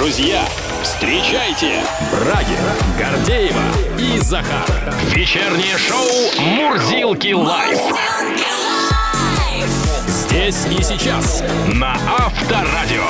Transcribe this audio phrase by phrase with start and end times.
[0.00, 0.40] Друзья,
[0.82, 1.74] встречайте
[2.10, 3.60] Брагина, Гордеева
[3.98, 4.64] и Захар.
[5.10, 7.78] Вечернее шоу «Мурзилки лайф».
[10.06, 11.44] Здесь и сейчас
[11.74, 13.04] на Авторадио.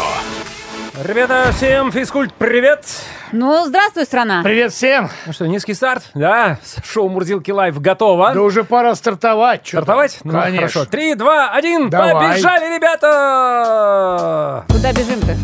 [1.05, 2.85] Ребята, всем физкульт привет!
[3.31, 4.43] Ну, здравствуй, страна.
[4.43, 5.11] Привет всем!
[5.27, 6.11] Ну что, низкий старт?
[6.15, 8.35] Да, шоу Мурзилки Лайв готово.
[8.35, 9.63] Да уже пора стартовать.
[9.63, 10.19] чё Стартовать?
[10.25, 10.57] Ну, Конечно.
[10.57, 10.85] хорошо.
[10.87, 12.33] Три, два, один, Давай.
[12.33, 14.65] побежали, ребята!
[14.69, 15.37] Куда бежим-то?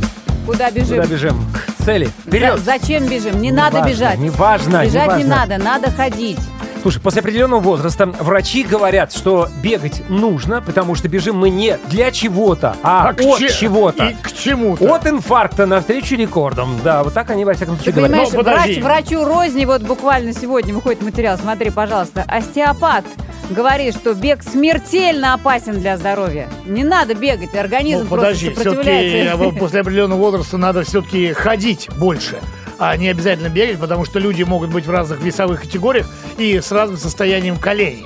[0.47, 0.97] Куда бежим?
[1.03, 1.47] Куда бежим?
[1.79, 2.09] К цели.
[2.27, 2.59] Вперед!
[2.59, 3.41] За- зачем бежим?
[3.41, 4.19] Не надо важно, бежать.
[4.19, 5.29] не важно, не Бежать не, важно.
[5.37, 6.39] надо, надо ходить.
[6.87, 12.13] Слушай, после определенного возраста врачи говорят, что бегать нужно, потому что бежим мы не для
[12.13, 14.05] чего-то, а, к от че- чего-то.
[14.07, 14.95] И к чему-то.
[14.95, 16.79] От инфаркта навстречу рекордам.
[16.85, 18.11] Да, вот так они во всяком Ты случае говорят.
[18.13, 18.81] понимаешь, Ну, подожди.
[18.81, 23.05] врач, врачу розни, вот буквально сегодня выходит материал, смотри, пожалуйста, остеопат
[23.51, 26.49] говорит, что бег смертельно опасен для здоровья.
[26.67, 29.51] Не надо бегать, организм Ну, просто подожди, все-таки сопротивляется.
[29.59, 32.39] после определенного возраста надо все-таки ходить больше,
[32.79, 36.07] а не обязательно бегать, потому что люди могут быть в разных весовых категориях
[36.39, 38.05] и с разным состоянием коленей.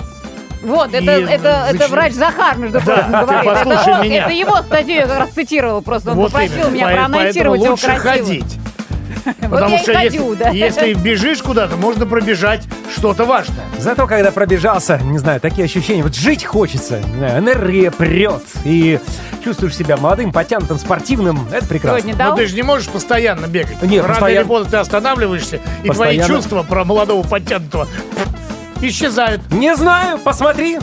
[0.62, 3.50] Вот, это, И это, это зачем- врач Захар, между Да, прочим, ты говорит.
[3.50, 4.22] Это, послушай он- меня.
[4.24, 6.70] это его статью я как раз цитировал, просто он вот попросил именно.
[6.74, 7.98] меня По- проанонсировать его красиво.
[8.02, 8.59] ходить.
[9.40, 9.92] Потому что
[10.52, 13.64] если, бежишь куда-то, можно пробежать что-то важное.
[13.78, 17.00] Зато, когда пробежался, не знаю, такие ощущения, вот жить хочется,
[17.36, 18.98] энергия прет, и
[19.44, 22.12] чувствуешь себя молодым, потянутым, спортивным, это прекрасно.
[22.18, 23.82] Но ты же не можешь постоянно бегать.
[23.82, 27.88] Нет, Рано постоянно- или поздно ты останавливаешься, и твои чувства про молодого подтянутого
[28.80, 29.50] исчезают.
[29.50, 30.78] Не знаю, посмотри.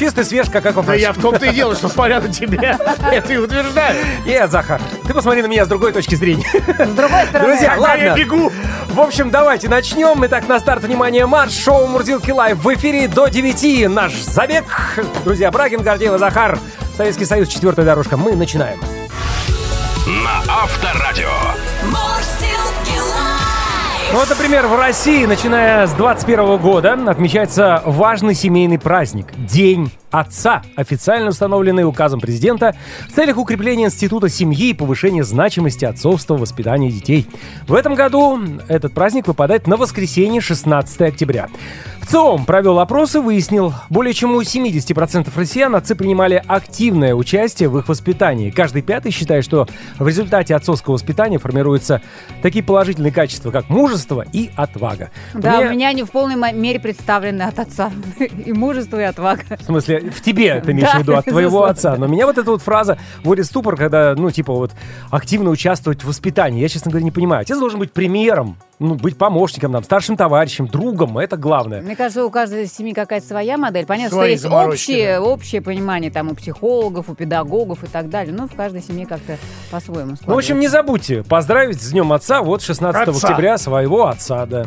[0.00, 0.96] Чистый свеж, как Да вопрос.
[0.96, 2.78] я в том-то и дело, что смотря на тебя,
[3.12, 4.02] это и утверждаю.
[4.24, 6.46] Нет, Захар, ты посмотри на меня с другой точки зрения.
[6.54, 7.48] С другой стороны.
[7.50, 8.18] Друзья, Когда я ладно.
[8.18, 8.50] бегу,
[8.88, 10.24] В общем, давайте начнем.
[10.24, 13.90] Итак, на старт, внимание, марш, шоу Мурзилки Лайв в эфире до 9.
[13.90, 14.64] Наш забег.
[15.26, 16.58] Друзья, Брагин, Гордеева, Захар,
[16.96, 18.16] Советский Союз, четвертая дорожка.
[18.16, 18.80] Мы начинаем.
[20.06, 21.28] На Авторадио.
[24.12, 30.62] Ну вот, например, в России, начиная с 21 года, отмечается важный семейный праздник– День Отца,
[30.76, 32.74] официально установленный указом президента
[33.08, 37.26] в целях укрепления института семьи и повышения значимости отцовства в воспитании детей.
[37.68, 41.48] В этом году этот праздник выпадает на воскресенье 16 октября.
[42.00, 47.68] В ЦИОМ провел опрос и выяснил, более чем у 70% россиян отцы принимали активное участие
[47.68, 48.50] в их воспитании.
[48.50, 52.02] Каждый пятый считает, что в результате отцовского воспитания формируются
[52.42, 55.10] такие положительные качества, как мужество и отвага.
[55.34, 57.92] Да, Мне- у меня они в полной мере представлены от отца.
[58.44, 59.42] И мужество, и отвага.
[59.58, 61.96] В смысле, в тебе ты имеешь в виду, от твоего отца.
[61.96, 64.72] Но меня вот эта вот фраза вводит ступор, когда, ну, типа, вот,
[65.10, 66.60] активно участвовать в воспитании.
[66.60, 67.42] Я, честно говоря, не понимаю.
[67.42, 71.18] Отец должен быть примером, ну, быть помощником, нам, старшим товарищем, другом.
[71.18, 71.82] Это главное.
[71.82, 73.84] Мне кажется, у каждой семьи какая-то своя модель.
[73.84, 75.22] Понятно, Свои что есть общее, да.
[75.22, 78.34] общее понимание там у психологов, у педагогов и так далее.
[78.34, 79.36] Но в каждой семье как-то
[79.70, 83.28] по-своему Ну, в общем, не забудьте поздравить с Днем Отца вот 16 Отца.
[83.28, 84.64] октября своего отца, да.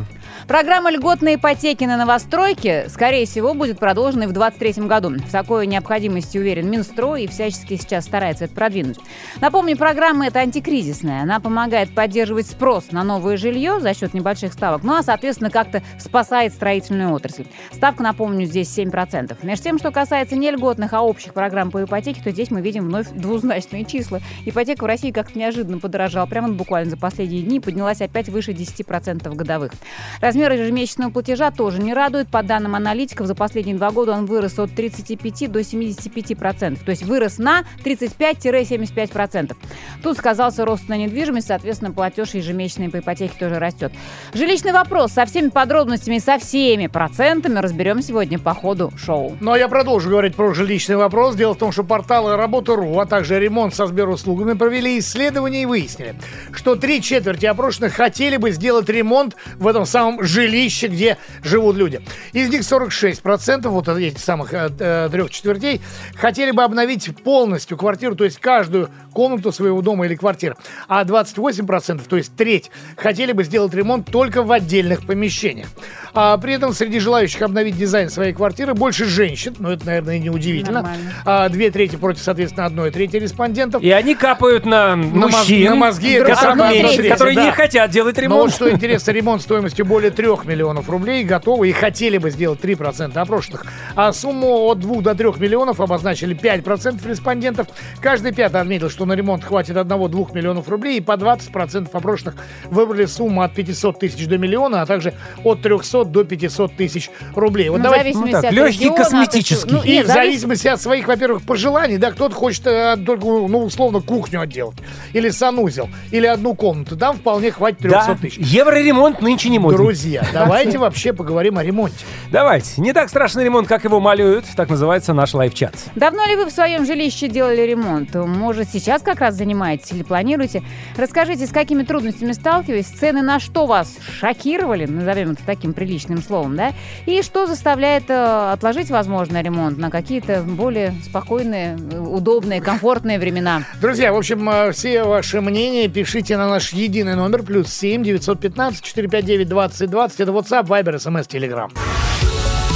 [0.48, 5.10] Программа льготной ипотеки на новостройки, скорее всего, будет продолжена и в 2023 году.
[5.28, 9.00] В такой необходимости уверен Минстрой и всячески сейчас старается это продвинуть.
[9.42, 11.24] Напомню, программа эта антикризисная.
[11.24, 15.82] Она помогает поддерживать спрос на новое жилье за счет небольших ставок, ну а, соответственно, как-то
[16.00, 17.46] спасает строительную отрасль.
[17.72, 19.38] Ставка, напомню, здесь 7%.
[19.46, 22.86] Между тем, что касается не льготных, а общих программ по ипотеке, то здесь мы видим
[22.86, 24.20] вновь двузначные числа.
[24.46, 26.26] Ипотека в России как-то неожиданно подорожала.
[26.26, 29.72] Прямо буквально за последние дни поднялась опять выше 10% годовых.
[30.20, 32.28] Размер ежемесячного платежа тоже не радует.
[32.28, 36.84] По данным аналитиков, за последние два года он вырос от 35 до 75%.
[36.84, 39.56] То есть вырос на 35-75%.
[40.02, 43.93] Тут сказался рост на недвижимость, соответственно, платеж ежемесячный по ипотеке тоже растет.
[44.34, 49.38] Жилищный вопрос со всеми подробностями, со всеми процентами разберем сегодня по ходу шоу.
[49.40, 51.36] Ну а я продолжу говорить про жилищный вопрос.
[51.36, 56.16] Дело в том, что порталы Работа.ру, а также ремонт со Сберуслугами провели исследование и выяснили,
[56.52, 62.02] что три четверти опрошенных хотели бы сделать ремонт в этом самом жилище, где живут люди.
[62.32, 65.80] Из них 46%, вот этих самых э, э, трех четвертей,
[66.16, 70.56] хотели бы обновить полностью квартиру, то есть каждую комнату своего дома или квартиры.
[70.88, 75.68] А 28%, то есть треть, хотели бы сделать ремонт только в отдельных помещениях.
[76.16, 80.30] А при этом среди желающих обновить дизайн своей квартиры больше женщин, ну это, наверное, не
[80.30, 80.96] удивительно.
[81.26, 83.82] А, две трети против, соответственно, одной трети респондентов.
[83.82, 87.46] И они капают на мужчин, на мозги одной меньше, трети, которые да.
[87.46, 88.54] не хотят делать Но вот ремонт.
[88.54, 93.66] что интересно, ремонт стоимостью более 3 миллионов рублей готовы и хотели бы сделать 3% опрошенных.
[93.96, 97.68] А сумму от 2 до 3 миллионов обозначили 5% респондентов.
[98.02, 103.06] Каждый пятый отметил, что на ремонт хватит 1-2 миллионов рублей, и по 20% опрошенных выбрали
[103.06, 107.70] сумму от 500 500 тысяч до миллиона, а также от 300 до 500 тысяч рублей.
[107.70, 109.72] Вот Ну, давайте Ну так, от легкий региона, косметический.
[109.72, 113.26] ну, и нет, в завис- зависимости от своих, во-первых, пожеланий, да, кто-то хочет э, только,
[113.26, 114.78] ну, условно, кухню отделать,
[115.14, 118.38] или санузел, или одну комнату, там вполне хватит 300 Да, тысяч.
[118.38, 119.78] евроремонт нынче не моден.
[119.78, 121.96] Друзья, давайте вообще поговорим о ремонте.
[122.32, 122.82] Давайте.
[122.82, 124.46] Не так страшный ремонт, как его малюют.
[124.56, 125.76] Так называется наш лайфчат.
[125.96, 128.14] Давно ли вы в своем жилище делали ремонт?
[128.16, 130.64] Может, сейчас как раз занимаетесь или планируете?
[130.98, 136.56] Расскажите, с какими трудностями сталкивались, цены на что вас шокировали, назовем это таким приличным словом,
[136.56, 136.74] да?
[137.06, 143.64] И что заставляет э, отложить, возможно, ремонт на какие-то более спокойные, э, удобные, комфортные времена?
[143.82, 148.82] Друзья, в общем, э, все ваши мнения пишите на наш единый номер плюс 7 915
[148.84, 150.20] 459 20 20.
[150.20, 151.72] Это WhatsApp, Viber, SMS, Telegram.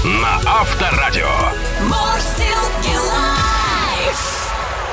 [0.05, 1.16] На Авторадио.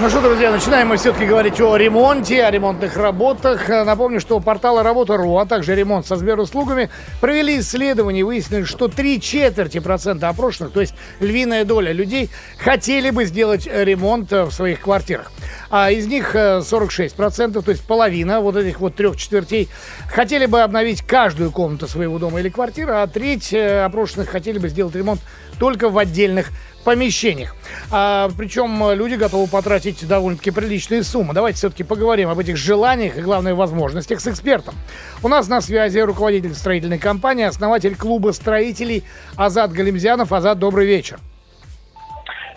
[0.01, 3.71] Ну что, друзья, начинаем мы все-таки говорить о ремонте, о ремонтных работах.
[3.71, 8.89] Э, Напомню, что порталы Работа.ру, а также ремонт со Сберуслугами провели исследование и выяснили, что
[8.89, 14.43] три четверти процента опрошенных, то есть львиная доля людей, хотели бы сделать э, ремонт э,
[14.43, 15.31] в своих квартирах.
[15.71, 19.69] А из них э, 46 процентов, то есть половина вот этих вот трех четвертей,
[20.09, 24.97] хотели бы обновить каждую комнату своего дома или квартиры, а треть опрошенных хотели бы сделать
[24.97, 25.21] ремонт
[25.61, 26.51] только в отдельных
[26.85, 27.57] помещениях.
[27.91, 31.35] А, причем люди готовы потратить довольно-таки приличные суммы.
[31.35, 34.75] Давайте все-таки поговорим об этих желаниях и, главное, возможностях с экспертом.
[35.23, 39.05] У нас на связи руководитель строительной компании, основатель клуба строителей
[39.37, 40.33] Азат Галимзянов.
[40.33, 41.19] Азат, добрый вечер.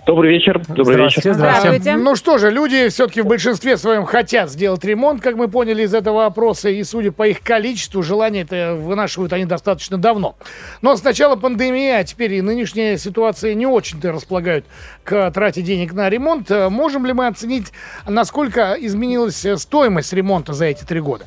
[0.08, 0.62] Добрый вечер.
[0.70, 1.38] Добрый Здравствуйте, вечер.
[1.38, 1.80] здравствуйте.
[1.82, 1.98] Здравствуйте.
[1.98, 5.94] Ну что же, люди все-таки в большинстве своем хотят сделать ремонт, как мы поняли из
[5.94, 10.38] этого опроса, и судя по их количеству, желание это вынашивают они достаточно давно.
[10.82, 14.64] Но с начала пандемии, а теперь и нынешняя ситуация не очень-то располагают
[15.04, 16.50] к трате денег на ремонт.
[16.52, 17.74] Э, Можем ли мы оценить,
[18.08, 21.26] насколько изменилась э, стоимость ремонта за эти три года?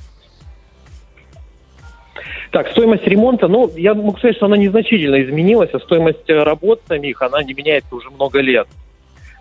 [2.51, 6.81] Так, стоимость ремонта, ну, я могу сказать, что она незначительно изменилась, а стоимость э, работ
[6.89, 8.67] самих, она не меняется уже много лет.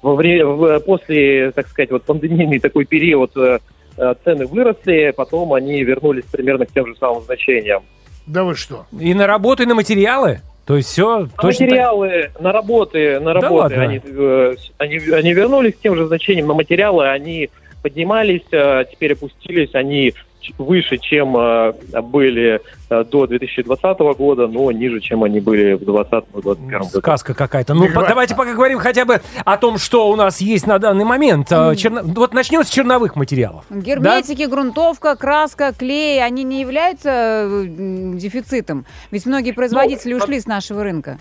[0.04, 3.60] Во время, в- после, так сказать, вот пандемийный такой период э,
[3.98, 7.82] э, цены выросли, потом они вернулись примерно к тем же самым значениям.
[8.28, 8.86] Да вы что?
[9.00, 10.42] И на работу, и на материалы?
[10.68, 13.82] То есть все На точно так- материалы, на работы, на Да работы, ладно?
[13.82, 17.50] они, э, они, они вернулись к тем же значениям, на материалы они
[17.82, 20.14] поднимались, э, теперь опустились, они
[20.58, 26.68] выше, чем э, были э, до 2020 года, но ниже, чем они были в 2020-2021
[26.68, 26.86] году.
[26.86, 27.74] Сказка какая-то.
[27.74, 31.06] Ну, по- давайте пока говорим хотя бы о том, что у нас есть на данный
[31.06, 31.48] момент.
[31.52, 33.66] А, черно- Вот начнем с черновых материалов.
[33.70, 38.86] Герметики, грунтовка, краска, клей, они не являются дефицитом?
[39.12, 41.18] Ведь многие производители Ну, ушли с нашего рынка.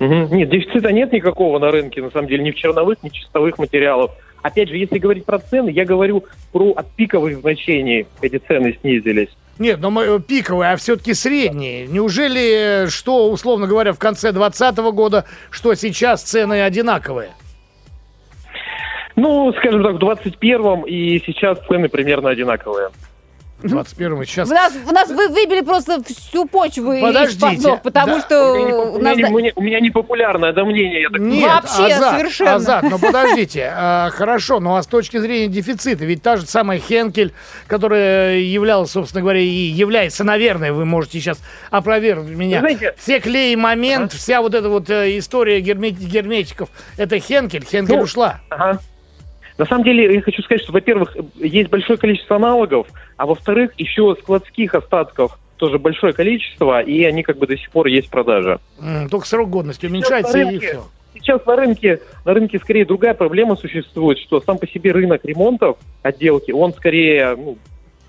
[0.00, 3.58] Нет, дефицита нет никакого на рынке, на самом деле, ни в черновых, ни в чистовых
[3.58, 4.10] материалов.
[4.44, 9.30] Опять же, если говорить про цены, я говорю про от пиковых значений эти цены снизились.
[9.58, 11.86] Нет, но мы э, пиковые, а все-таки средние.
[11.86, 17.30] Неужели, э, что, условно говоря, в конце 2020 года, что сейчас цены одинаковые?
[19.16, 22.90] Ну, скажем так, в 21-м и сейчас цены примерно одинаковые.
[23.64, 24.48] В 21 сейчас...
[24.48, 28.20] В нас, в нас вы выбили просто всю почву из Подождите, под ног, потому да.
[28.20, 29.30] что У меня, не- у у меня нас...
[29.32, 32.54] у меня- у меня непопулярное это мнение, я так Нет, Вообще, Азат, совершенно.
[32.56, 36.78] Азат, но подождите, а, хорошо, ну а с точки зрения дефицита, ведь та же самая
[36.78, 37.32] Хенкель,
[37.66, 41.40] которая являлась, собственно говоря, и является, наверное, вы можете сейчас
[41.70, 46.68] опровергнуть меня, Вы знаете- все клей момент, вся вот эта вот э, история герме- герметиков,
[46.98, 48.40] это Хенкель, Хенкель Ну, ушла.
[48.50, 48.78] Ага.
[49.56, 54.16] На самом деле, я хочу сказать, что, во-первых, есть большое количество аналогов, а во-вторых, еще
[54.20, 58.58] складских остатков тоже большое количество, и они как бы до сих пор есть в продаже.
[59.10, 60.66] Только срок годности уменьшается на и рынке.
[60.66, 60.84] все.
[61.14, 65.78] Сейчас на рынке, на рынке скорее другая проблема существует, что сам по себе рынок ремонтов,
[66.02, 67.56] отделки, он скорее, ну,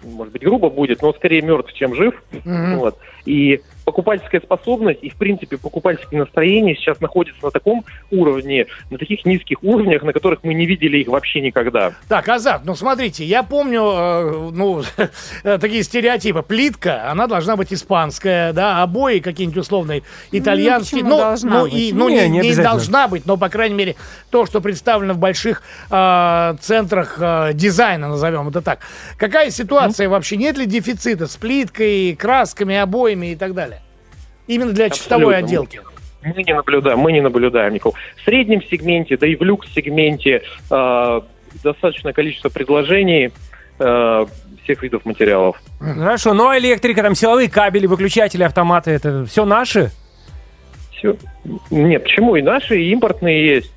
[0.03, 2.21] может быть, грубо будет, но скорее мертв, чем жив.
[2.43, 2.97] Вот.
[3.25, 9.25] И покупательская способность и, в принципе, покупательское настроение сейчас находится на таком уровне, на таких
[9.25, 11.93] низких уровнях, на которых мы не видели их вообще никогда.
[12.09, 14.81] Так, Азат, ну смотрите, я помню, э, ну,
[15.43, 16.41] такие стереотипы.
[16.41, 20.01] Плитка, она должна быть испанская, да, обои какие-нибудь условные
[20.31, 21.03] итальянские.
[21.03, 21.73] почему должна ну, быть?
[21.73, 23.95] и, ну, Не, не, не должна быть, но, по крайней мере,
[24.31, 25.61] то, что представлено в больших
[25.91, 28.79] э, центрах э, дизайна, назовем это так.
[29.17, 30.37] Какая ситуация вообще?
[30.37, 33.74] Нет ли дефицита с плиткой, красками, обоями и так далее?
[34.47, 35.45] Именно для чистовой Абсолютно.
[35.65, 35.81] отделки.
[36.23, 37.93] Мы не наблюдаем, мы не наблюдаем никого.
[38.17, 41.21] В среднем сегменте, да и в люкс-сегменте э,
[41.63, 43.31] достаточное количество предложений
[43.79, 44.25] э,
[44.63, 45.61] всех видов материалов.
[45.79, 49.91] Хорошо, ну а электрика, там силовые кабели, выключатели, автоматы, это все наши?
[50.97, 51.15] Всё.
[51.69, 52.35] Нет, почему?
[52.37, 53.71] И наши, и импортные есть.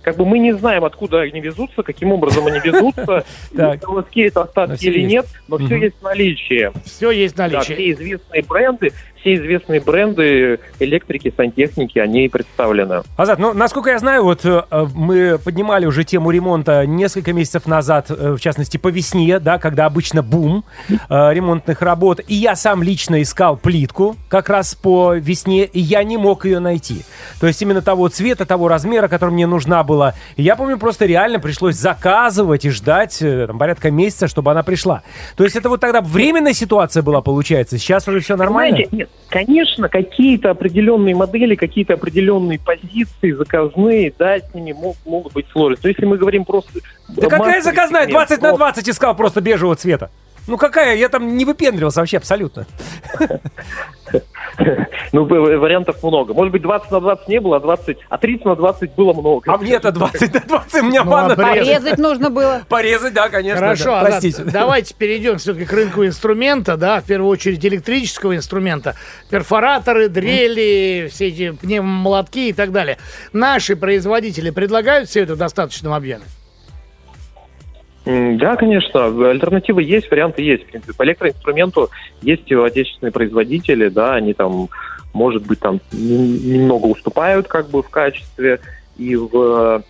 [0.00, 4.86] как бы мы не знаем, откуда они везутся, каким образом они везутся, заводские это остатки
[4.86, 6.70] или нет, но все есть в наличии.
[6.86, 7.74] Все есть Да, наличие.
[7.76, 8.92] все известные бренды,
[9.24, 13.02] все известные бренды электрики, сантехники, они представлены.
[13.16, 14.62] Азат, ну, насколько я знаю, вот э,
[14.94, 19.86] мы поднимали уже тему ремонта несколько месяцев назад, э, в частности, по весне, да, когда
[19.86, 22.20] обычно бум э, ремонтных работ.
[22.28, 26.58] И я сам лично искал плитку как раз по весне, и я не мог ее
[26.58, 27.02] найти.
[27.40, 30.14] То есть именно того цвета, того размера, который мне нужна была.
[30.36, 35.02] И я помню, просто реально пришлось заказывать и ждать там, порядка месяца, чтобы она пришла.
[35.36, 37.78] То есть это вот тогда временная ситуация была, получается.
[37.78, 38.76] Сейчас уже все нормально?
[38.76, 45.32] Знаете, нет, конечно, какие-то определенные модели, какие-то определенные позиции заказные, да, с ними мог- могут
[45.32, 45.84] быть сложности.
[45.84, 46.80] Но если мы говорим просто...
[47.08, 48.02] Да какая заказная?
[48.02, 50.10] сегмент, 20 на вот, 20 искал просто бежевого цвета.
[50.46, 50.96] Ну какая?
[50.96, 52.66] Я там не выпендривался вообще абсолютно.
[55.12, 56.34] Ну, вариантов много.
[56.34, 59.52] Может быть, 20 на 20 не было, а 20, а 30 на 20 было много.
[59.52, 61.32] А мне-то 20 на 20, у меня Ну, ванна.
[61.34, 61.76] а порезать?
[61.78, 62.62] Порезать нужно было.
[62.68, 63.60] Порезать, да, конечно.
[63.60, 63.98] Хорошо, да.
[64.00, 64.44] Азат, Простите.
[64.44, 68.94] давайте перейдем все-таки к рынку инструмента, да, в первую очередь электрического инструмента.
[69.30, 72.98] Перфораторы, дрели, все эти пневмомолотки и так далее.
[73.32, 76.24] Наши производители предлагают все это в достаточном объеме?
[78.04, 80.64] Да, конечно, альтернативы есть, варианты есть.
[80.64, 81.90] В принципе, по электроинструменту
[82.22, 84.68] есть и отечественные производители, да, они там,
[85.14, 88.60] может быть, там немного уступают как бы в качестве
[88.98, 89.82] и в...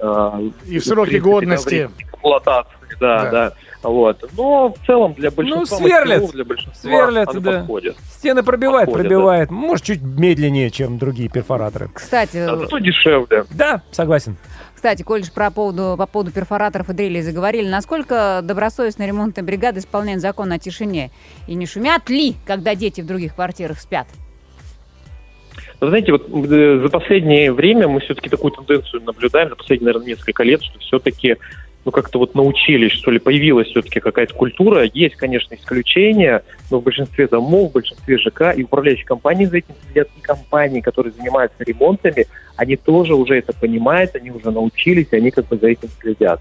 [0.00, 1.90] э, И в принципе, да, годности.
[1.98, 3.30] эксплуатации, да, Да.
[3.30, 3.52] да.
[3.82, 4.22] Вот.
[4.36, 6.06] Но в целом для большинства Ну, сверлят.
[6.20, 7.52] мастеров, для большинства Сверлят, да.
[7.60, 7.96] подходит.
[8.18, 9.50] Стены пробивает, Подходит, пробивает.
[9.50, 11.88] Может, чуть медленнее, чем другие перфораторы.
[11.94, 13.44] Кстати, А зато дешевле.
[13.54, 14.36] Да, согласен.
[14.80, 20.22] Кстати, же про поводу, по поводу перфораторов и дрелей заговорили, насколько добросовестно ремонтная бригада исполняет
[20.22, 21.10] закон о тишине?
[21.46, 24.06] И не шумят ли, когда дети в других квартирах спят?
[25.82, 30.16] Вы знаете, вот э, за последнее время мы все-таки такую тенденцию наблюдаем, за последние, наверное,
[30.16, 31.36] несколько лет, что все-таки
[31.84, 34.84] ну, как-то вот научились, что ли, появилась все-таки какая-то культура.
[34.92, 39.74] Есть, конечно, исключения, но в большинстве домов, в большинстве ЖК и управляющие компании за этим
[39.86, 45.16] следят, и компании, которые занимаются ремонтами, они тоже уже это понимают, они уже научились, и
[45.16, 46.40] они как бы за этим следят.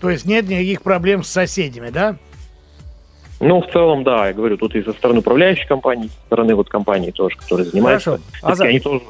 [0.00, 2.16] То есть нет никаких проблем с соседями, да?
[3.40, 6.54] Ну, в целом, да, я говорю, тут и со стороны управляющей компании, и со стороны
[6.54, 8.10] вот компании тоже, которые занимаются.
[8.10, 8.24] Хорошо.
[8.42, 9.00] Азат, они тоже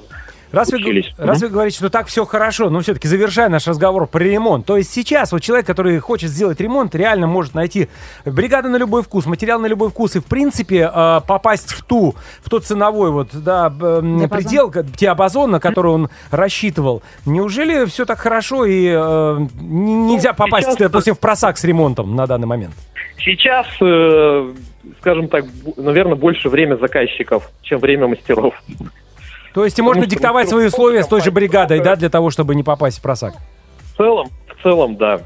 [0.53, 1.13] Раз вы, учились.
[1.17, 4.77] раз вы говорите, что так все хорошо, но все-таки завершая наш разговор про ремонт, то
[4.77, 7.89] есть сейчас вот человек, который хочет сделать ремонт, реально может найти
[8.25, 12.15] бригаду на любой вкус, материал на любой вкус и в принципе э, попасть в ту,
[12.43, 14.29] в тот ценовой вот да Диапазон.
[14.29, 17.03] предел, диапазон, на который он рассчитывал.
[17.27, 22.15] Неужели все так хорошо и э, н- нельзя попасть, сейчас- допустим, в просак с ремонтом
[22.15, 22.75] на данный момент?
[23.19, 24.53] Сейчас, э,
[25.01, 25.45] скажем так,
[25.77, 28.55] наверное, больше время заказчиков, чем время мастеров.
[29.55, 31.85] То есть и можно что диктовать свои условия с той же бригадой, да.
[31.85, 33.35] да, для того, чтобы не попасть в просак.
[33.93, 35.21] В целом, в целом, да.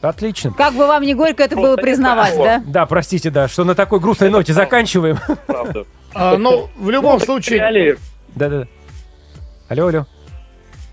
[0.00, 0.52] Отлично.
[0.52, 2.62] Как бы вам не горько это было признавать, да?
[2.66, 5.18] Да, простите, да, что на такой грустной ноте заканчиваем.
[5.46, 5.84] Правда.
[6.14, 7.58] А, ну, в любом случае...
[7.58, 7.96] Реалии,
[8.34, 8.66] Да-да.
[9.68, 10.06] Алло, алло.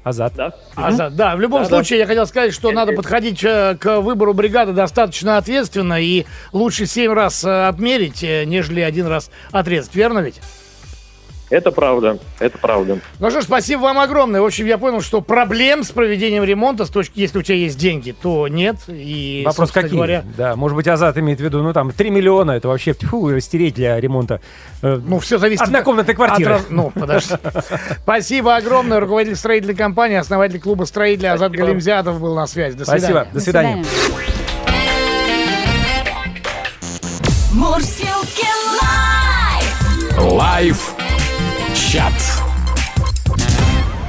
[0.03, 0.33] Азат.
[0.35, 0.53] да.
[0.75, 4.33] Азат, да, в любом Да, случае я хотел сказать, что надо подходить э, к выбору
[4.33, 9.93] бригады достаточно ответственно и лучше семь раз э, отмерить, э, нежели один раз отрезать.
[9.93, 10.41] Верно ведь?
[11.51, 12.99] Это правда, это правда.
[13.19, 14.41] Ну что ж, спасибо вам огромное.
[14.41, 17.77] В общем, я понял, что проблем с проведением ремонта, с точки, если у тебя есть
[17.77, 18.77] деньги, то нет.
[18.87, 19.91] И, Вопрос какие?
[19.91, 23.29] говоря, Да, может быть, Азат имеет в виду, ну там, 3 миллиона, это вообще тьфу,
[23.29, 24.39] растереть для ремонта.
[24.81, 26.53] э, ну, все зависит Однокомнатной квартиры.
[26.55, 27.35] от Ну, подожди.
[28.03, 28.99] Спасибо огромное.
[29.01, 31.67] Руководитель строительной компании, основатель клуба строителей Азат Спасибо.
[31.67, 32.77] Галимзятов был на связи.
[32.77, 33.29] До Спасибо, свидания.
[33.33, 33.85] до свидания.
[37.51, 38.47] Мурзилки
[38.81, 40.17] Live!
[40.17, 40.95] Live
[41.91, 42.13] чат.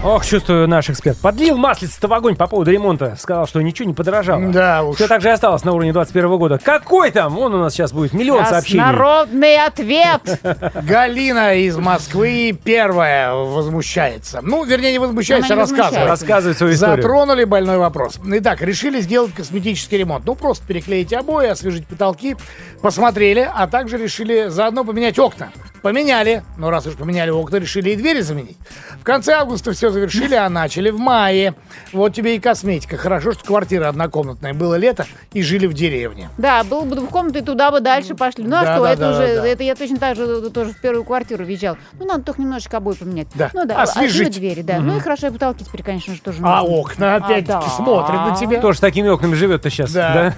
[0.04, 1.18] Ох, чувствую наш эксперт.
[1.18, 3.16] Подлил маслица в огонь по поводу ремонта.
[3.18, 4.52] Сказал, что ничего не подорожало.
[4.52, 4.96] Да уж.
[4.96, 6.60] Все так же осталось на уровне 21 года.
[6.62, 7.36] Какой там?
[7.38, 8.84] Он у нас сейчас будет миллион Сейчас сообщений.
[8.84, 10.40] Народный ответ!
[10.82, 14.40] Галина из Москвы первая возмущается.
[14.42, 16.08] Ну, вернее, не возмущается, а рассказывает.
[16.08, 16.96] Рассказывает свою историю.
[17.02, 18.20] Затронули больной вопрос.
[18.24, 20.24] Итак, решили сделать косметический ремонт.
[20.24, 22.36] Ну, просто переклеить обои, освежить потолки.
[22.80, 25.50] Посмотрели, а также решили заодно поменять окна.
[25.82, 26.42] Поменяли.
[26.56, 28.56] Но раз уж поменяли окна, решили и двери заменить.
[29.00, 31.54] В конце августа все завершили, а начали в мае.
[31.92, 32.96] Вот тебе и косметика.
[32.96, 34.54] Хорошо, что квартира однокомнатная.
[34.54, 36.30] Было лето и жили в деревне.
[36.38, 38.44] Да, был бы двухкомнатный, туда бы дальше пошли.
[38.44, 39.48] Ну а Да, что, да, это да, уже, да, да.
[39.48, 41.76] это я точно так же тоже в первую квартиру въезжал.
[41.98, 43.26] Ну, надо только немножечко обои поменять.
[43.34, 44.28] Да, Ну да, освежить.
[44.28, 44.78] а, и двери, да.
[44.78, 46.76] Ну и хорошо, и потолки теперь, конечно же, тоже А нужны.
[46.76, 47.70] окна опять-таки да.
[47.70, 48.60] смотрят на тебя.
[48.60, 49.90] Тоже с такими окнами живет-то сейчас.
[49.92, 50.34] Да.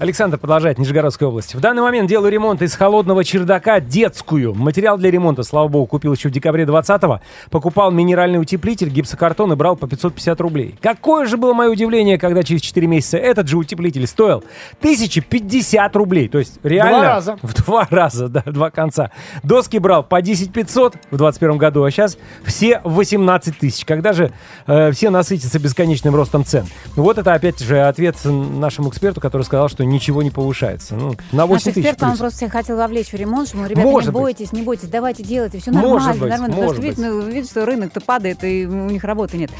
[0.00, 1.54] Александр продолжает, Нижегородская область.
[1.54, 4.54] В данный момент делаю ремонт из холодного чердака детскую.
[4.72, 7.20] Материал для ремонта, слава богу, купил еще в декабре 20-го.
[7.50, 10.78] Покупал минеральный утеплитель, гипсокартон и брал по 550 рублей.
[10.80, 14.42] Какое же было мое удивление, когда через 4 месяца этот же утеплитель стоил
[14.78, 16.28] 1050 рублей.
[16.28, 17.00] То есть реально...
[17.00, 17.38] Два раза.
[17.42, 19.10] В два раза, да, два конца.
[19.42, 23.84] Доски брал по 10 500 в 21 году, а сейчас все 18 тысяч.
[23.84, 24.32] Когда же
[24.66, 26.64] э, все насытятся бесконечным ростом цен?
[26.96, 30.94] Вот это опять же ответ нашему эксперту, который сказал, что ничего не повышается.
[30.94, 32.18] Ну, на 8 Наш тысяч эксперт, он плюс.
[32.20, 34.22] просто всех хотел вовлечь в ремонт, что, мол, ребята, Может не быть.
[34.22, 36.56] бойтесь, не бойтесь, давайте делайте, все Может нормально, быть, нормально.
[36.56, 39.50] может Просто видно, видно, что рынок-то падает, и у них работы нет.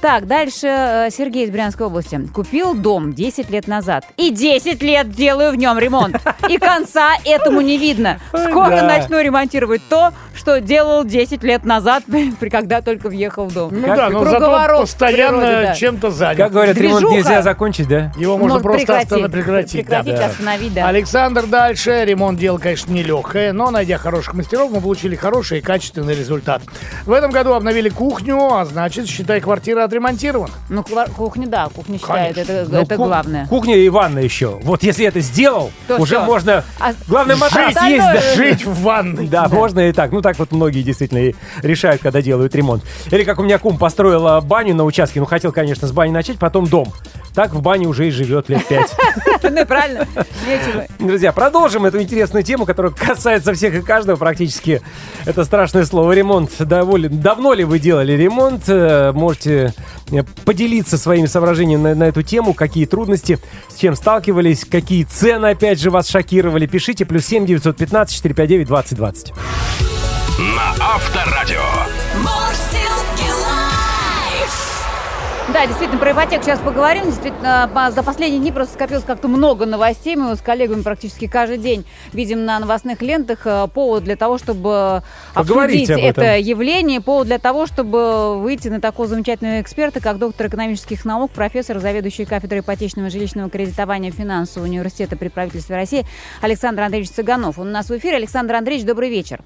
[0.00, 2.20] Так, дальше э, Сергей из Брянской области.
[2.34, 4.04] Купил дом 10 лет назад.
[4.16, 6.16] И 10 лет делаю в нем ремонт.
[6.48, 8.18] И конца этому не видно.
[8.32, 8.82] Скоро Да.
[8.86, 13.70] начну ремонтировать то, что делал 10 лет назад, при- когда только въехал в дом.
[13.72, 15.74] Ну Как да, но зато постоянно природе, да.
[15.74, 16.38] чем-то занят.
[16.38, 17.14] Как говорят, ремонт Движуха.
[17.16, 18.12] нельзя закончить, да?
[18.16, 19.04] Его можно Может, просто прекратить.
[19.12, 19.86] остановить, прекратить.
[19.88, 20.02] да.
[20.02, 20.88] Прекратить, остановить, да.
[20.88, 22.02] Александр дальше.
[22.04, 26.62] Ремонт дело, конечно, нелегкое, но найдя хороших мастеров, мы получили хороший и качественный результат.
[27.06, 30.52] В этом году обновили кухню, а значит, считай, квартира отремонтирована.
[30.68, 30.84] Ну,
[31.16, 32.52] кухня, да, кухня считает, Конечно.
[32.52, 33.46] это, Ну, это ку- главное.
[33.46, 34.58] Кухня и ванна еще.
[34.62, 36.24] Вот если это сделал, То уже всё.
[36.24, 36.64] можно...
[36.78, 38.42] А Главное, матрас остальное- есть, да?
[38.44, 39.26] Жить в ванной.
[39.28, 40.12] Да, можно и так.
[40.12, 42.82] Ну, так вот многие действительно и решают, когда делают ремонт.
[43.10, 45.20] Или как у меня кум построил баню на участке.
[45.20, 46.92] Ну, хотел, конечно, с бани начать, потом дом.
[47.34, 48.94] Так в бане уже и живет лет пять.
[49.42, 50.06] Ну, и правильно.
[50.46, 50.86] Нечего.
[50.98, 54.80] Друзья, продолжим эту интересную тему, которая касается всех и каждого практически.
[55.26, 56.50] Это страшное слово ремонт.
[56.58, 57.20] Доволен.
[57.20, 58.64] Давно ли вы делали ремонт?
[58.68, 59.74] Э, Можете
[60.10, 62.54] э, поделиться своими соображениями на, на эту тему.
[62.54, 66.66] Какие трудности, с чем сталкивались, какие цены, опять же, вас шокировали.
[66.66, 67.04] Пишите.
[67.04, 69.32] Плюс 7 915 459 2020.
[70.38, 71.60] На Авторадио.
[75.52, 77.04] Да, действительно, про ипотеку сейчас поговорим.
[77.04, 80.16] Действительно, по- за последние дни просто скопилось как-то много новостей.
[80.16, 85.02] Мы с коллегами практически каждый день видим на новостных лентах э, повод для того, чтобы
[85.34, 90.16] Поговорить обсудить об это явление, повод для того, чтобы выйти на такого замечательного эксперта, как
[90.16, 96.06] доктор экономических наук, профессор, заведующий кафедрой ипотечного и жилищного кредитования финансового университета при правительстве России
[96.40, 97.58] Александр Андреевич Цыганов.
[97.58, 98.16] Он у нас в эфире.
[98.16, 99.40] Александр Андреевич, добрый вечер.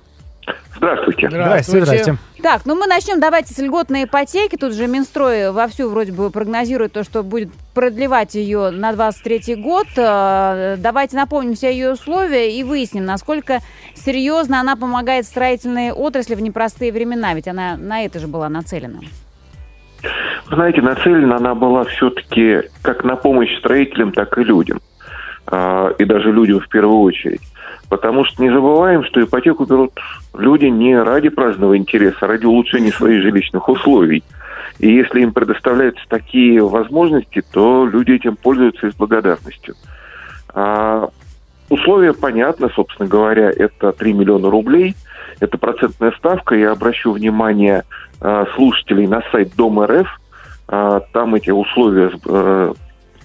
[0.76, 1.28] Здравствуйте.
[1.30, 2.16] Здравствуйте, здрасте.
[2.42, 4.56] Так, ну мы начнем давайте с льготной ипотеки.
[4.56, 9.86] Тут же Минстрой вовсю вроде бы прогнозирует то, что будет продлевать ее на 23 год.
[9.96, 13.60] Э, Давайте напомним все ее условия и выясним, насколько
[13.94, 17.34] серьезно она помогает строительной отрасли в непростые времена.
[17.34, 19.00] Ведь она на это же была нацелена.
[20.48, 24.80] Вы знаете, нацелена она была все-таки как на помощь строителям, так и людям.
[25.46, 27.42] А, И даже людям в первую очередь.
[27.88, 29.92] Потому что не забываем, что ипотеку берут
[30.34, 34.24] люди не ради праздного интереса, а ради улучшения своих жилищных условий.
[34.78, 39.74] И если им предоставляются такие возможности, то люди этим пользуются и с благодарностью.
[40.52, 41.08] А,
[41.68, 44.94] условия понятны, собственно говоря, это 3 миллиона рублей,
[45.40, 46.54] это процентная ставка.
[46.54, 47.84] Я обращу внимание
[48.20, 50.08] а, слушателей на сайт Дом РФ.
[50.68, 52.74] А, там эти условия э,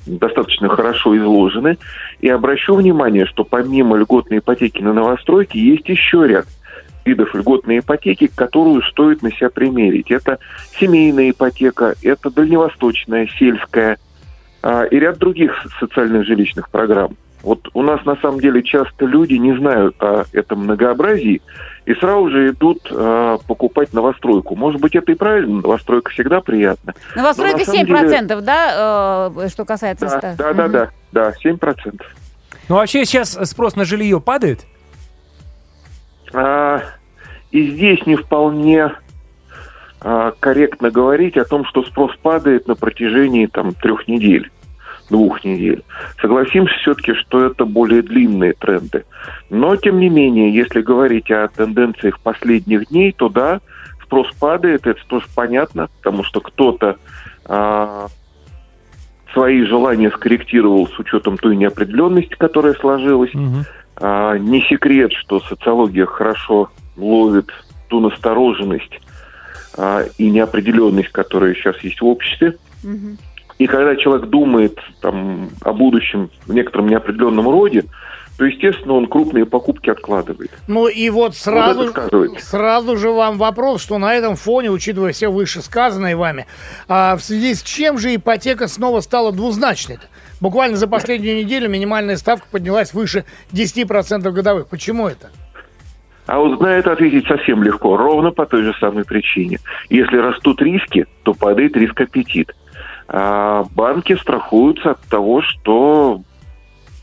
[0.06, 1.78] достаточно хорошо изложены.
[2.20, 6.46] И обращу внимание, что помимо льготной ипотеки на новостройки есть еще ряд
[7.06, 10.12] видов льготной ипотеки, которую стоит на себя примерить.
[10.12, 10.40] Это
[10.80, 13.98] семейная ипотека, это дальневосточная, сельская
[14.62, 17.16] а, и ряд других социальных жилищных программ.
[17.44, 21.42] Вот у нас на самом деле часто люди не знают о этом многообразии
[21.86, 24.56] и сразу же идут а, покупать новостройку.
[24.56, 26.94] Может быть, это и правильно, новостройка всегда приятна.
[27.16, 30.06] Новостройка на самом 7%, да, э, что касается...
[30.06, 30.72] Да, ста- да, да, Мгм.
[30.72, 32.02] да, да, 7%.
[32.70, 34.66] Ну, вообще сейчас спрос на жилье падает?
[36.34, 36.84] А,
[37.50, 38.92] и здесь не вполне
[40.00, 44.52] а, корректно говорить о том, что спрос падает на протяжении там трех недель,
[45.12, 45.84] двух недель.
[46.20, 49.06] Согласимся все-таки, что это более длинные тренды.
[49.50, 53.62] Но, тем не менее, если говорить о тенденциях последних дней, то да,
[54.04, 56.98] спрос падает, это тоже понятно, потому что кто-то
[57.46, 58.08] а,
[59.34, 63.34] свои желания скорректировал с учетом той неопределенности, которая сложилась.
[63.34, 63.66] Мгм.
[63.98, 67.52] А, не секрет, что социология хорошо ловит
[67.90, 69.00] ту настороженность
[69.78, 72.56] а, и неопределенность, которая сейчас есть в обществе.
[72.84, 73.18] Мгм.
[73.62, 77.84] И когда человек думает там, о будущем в некотором неопределенном роде,
[78.40, 80.50] то, естественно, он крупные покупки откладывает.
[80.68, 82.44] Ну и вот сразу, сказывается.
[82.44, 86.48] сразу же вам вопрос, что на этом фоне, учитывая все вышесказанное вами,
[86.88, 89.98] а в связи с чем же ипотека снова стала двузначной?
[89.98, 90.06] -то?
[90.42, 94.70] Буквально за последнюю неделю минимальная ставка поднялась выше 10% годовых.
[94.70, 95.30] Почему это?
[96.26, 99.60] А вот на это ответить совсем легко, ровно по той же самой причине.
[99.92, 102.56] Если растут риски, то падает риск аппетит.
[103.14, 106.22] А банки страхуются от того, что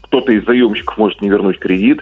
[0.00, 2.00] кто-то из заемщиков может не вернуть кредит,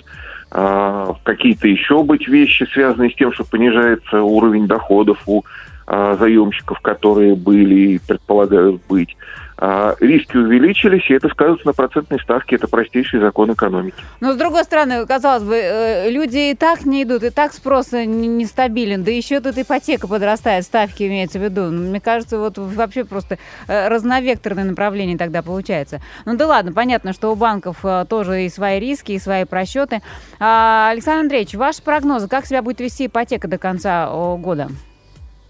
[0.52, 5.42] а, какие-то еще быть вещи, связанные с тем, что понижается уровень доходов у
[5.88, 9.16] а, заемщиков, которые были и предполагают быть.
[9.58, 12.56] А, риски увеличились, и это сказывается на процентной ставке.
[12.56, 13.96] Это простейший закон экономики.
[14.20, 17.92] Но, с другой стороны, казалось бы, э, люди и так не идут, и так спрос
[17.92, 21.70] не- нестабилен, да еще тут ипотека подрастает, ставки имеется в виду.
[21.70, 26.02] Мне кажется, вот вообще просто э, разновекторное направление тогда получается.
[26.26, 30.02] Ну да ладно, понятно, что у банков э, тоже и свои риски, и свои просчеты.
[30.38, 34.68] А, Александр Андреевич, ваши прогнозы, как себя будет вести ипотека до конца года?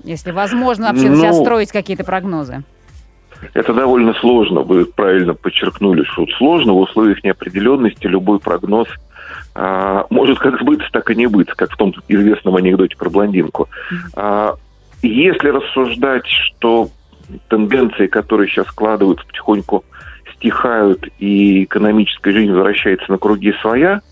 [0.04, 2.62] Если возможно вообще Ну, сейчас строить какие-то прогнозы.
[3.54, 4.60] Это довольно сложно.
[4.60, 6.72] Вы правильно подчеркнули, что сложно.
[6.72, 8.88] В условиях неопределенности любой прогноз
[9.54, 13.68] а, может как сбыться, так и не быть, как в том известном анекдоте про блондинку.
[14.14, 14.54] А,
[15.02, 16.88] если рассуждать, что
[17.48, 19.84] тенденции, которые сейчас складываются, потихоньку
[20.34, 24.02] стихают, и экономическая жизнь возвращается на круги своя,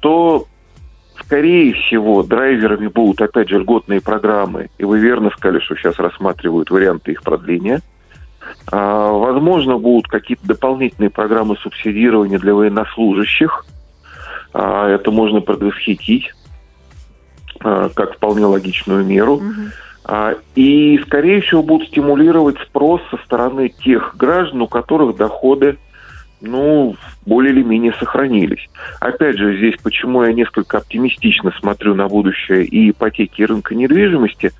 [0.00, 0.46] то,
[1.20, 4.70] скорее всего, драйверами будут, опять же, льготные программы.
[4.78, 7.80] И вы верно сказали, что сейчас рассматривают варианты их продления.
[8.70, 13.64] А, Возможно, будут какие-то дополнительные программы субсидирования для военнослужащих.
[14.52, 16.32] А, Это можно предвосхитить
[17.60, 19.42] а, как вполне логичную меру.
[20.04, 25.76] А, И, скорее всего, будут стимулировать спрос со стороны тех граждан, у которых доходы
[26.40, 26.96] ну,
[27.26, 28.68] более или менее сохранились.
[29.00, 34.52] Опять же, здесь почему я несколько оптимистично смотрю на будущее и ипотеки, и рынка недвижимости.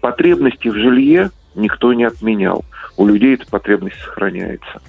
[0.00, 2.64] Потребности в жилье никто не отменял.
[3.00, 4.82] У людей эта потребность сохраняется.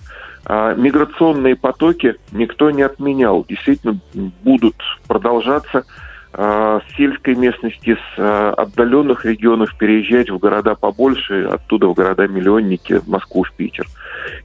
[0.44, 3.46] А миграционные потоки никто не отменял.
[3.48, 4.02] Действительно
[4.44, 4.76] будут
[5.08, 5.86] продолжаться
[6.34, 13.00] а, с сельской местности, с а, отдаленных регионов переезжать в города побольше, оттуда в города-миллионники,
[13.00, 13.88] в Москву, в Питер.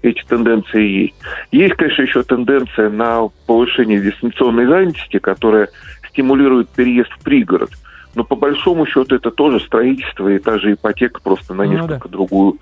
[0.01, 1.17] Эти тенденции есть.
[1.51, 5.71] Есть, конечно, еще тенденция на повышение дистанционной занятости, которая
[6.09, 7.71] стимулирует переезд в пригород.
[8.15, 12.09] Но по большому счету это тоже строительство и та же ипотека просто на Ну несколько
[12.09, 12.61] другую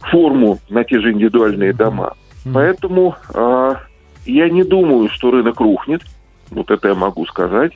[0.00, 2.14] форму, на те же индивидуальные дома.
[2.52, 3.80] Поэтому а,
[4.24, 6.02] я не думаю, что рынок рухнет.
[6.50, 7.72] Вот это я могу сказать.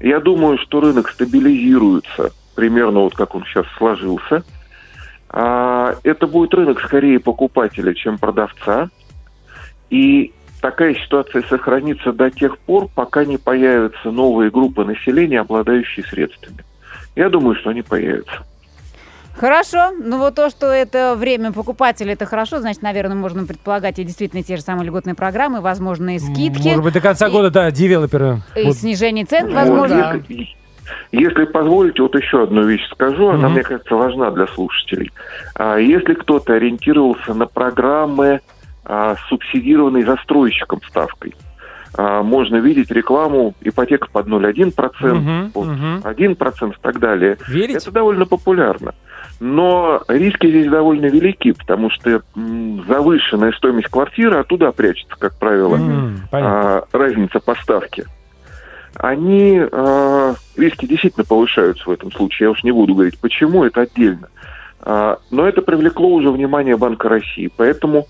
[0.00, 4.44] Я думаю, что рынок стабилизируется примерно вот как он сейчас сложился.
[5.28, 8.90] А, это будет рынок скорее покупателя, чем продавца.
[9.88, 16.64] И такая ситуация сохранится до тех пор, пока не появятся новые группы населения, обладающие средствами.
[17.16, 18.44] Я думаю, что они появятся.
[19.40, 19.92] Хорошо.
[19.98, 24.42] Ну вот то, что это время покупателя, это хорошо, значит, наверное, можно предполагать и действительно
[24.42, 26.68] те же самые льготные программы, возможные скидки.
[26.68, 28.42] Может быть, до конца И- года, да, девелоперы.
[28.54, 28.74] И Вот.
[28.76, 30.20] снижение цен, Вот, возможно.
[30.28, 30.48] если,
[31.12, 33.52] если позволите, вот еще одну вещь скажу, она, Мгм.
[33.54, 35.10] мне кажется, важна для слушателей.
[35.54, 38.40] А, Если кто-то ориентировался на программы
[38.84, 41.34] а, с субсидированной застройщиком ставкой,
[41.96, 46.00] а, можно видеть рекламу ипотека под 0,1%, Мгм, под мгм.
[46.04, 47.36] 1% и так далее.
[47.48, 47.78] Верите?
[47.78, 48.94] Это довольно популярно.
[49.40, 55.78] Но риски здесь довольно велики, потому что завышенная стоимость квартиры оттуда прячется, как правило,
[56.30, 56.30] Понятно.
[56.32, 58.04] а, разница поставки.
[58.96, 62.46] Они, а, риски действительно повышаются в этом случае.
[62.46, 64.28] Я уж не буду говорить, почему, это отдельно.
[64.82, 67.50] А, но это привлекло уже внимание Банка России.
[67.56, 68.08] Поэтому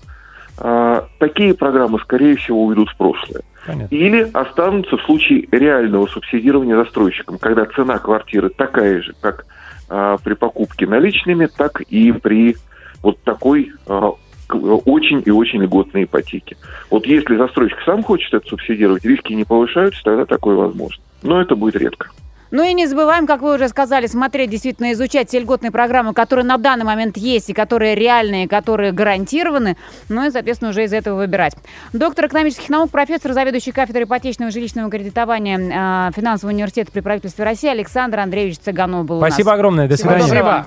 [0.57, 3.43] а, такие программы, скорее всего, уйдут в прошлое.
[3.65, 3.95] Понятно.
[3.95, 9.45] Или останутся в случае реального субсидирования застройщиком, когда цена квартиры такая же, как
[9.93, 12.55] а, при покупке наличными, так и при
[13.03, 14.11] вот такой а,
[14.49, 16.55] очень и очень льготной ипотеке.
[16.89, 21.03] Вот если застройщик сам хочет это субсидировать, риски не повышаются, тогда такое возможно.
[21.23, 22.09] Но это будет редко.
[22.51, 26.45] Ну и не забываем, как вы уже сказали, смотреть, действительно изучать те льготные программы, которые
[26.45, 29.77] на данный момент есть и которые реальные, которые гарантированы,
[30.09, 31.55] ну и, соответственно, уже из этого выбирать.
[31.93, 37.45] Доктор экономических наук, профессор, заведующий кафедрой ипотечного и жилищного кредитования а, финансового университета при правительстве
[37.45, 39.29] России Александр Андреевич Цыганов был у нас.
[39.29, 39.87] Спасибо огромное.
[39.87, 40.27] До свидания.
[40.27, 40.65] доброго.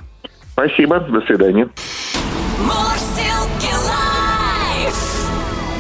[0.52, 1.68] Спасибо, до свидания.